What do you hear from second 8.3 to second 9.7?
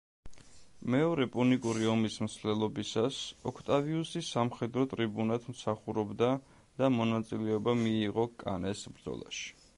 კანეს ბრძოლაში.